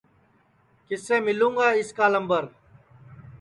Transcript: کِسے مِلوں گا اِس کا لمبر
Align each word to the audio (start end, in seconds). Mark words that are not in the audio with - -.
کِسے 0.87 1.17
مِلوں 1.25 1.53
گا 1.57 1.67
اِس 1.79 1.89
کا 1.97 2.05
لمبر 2.13 2.43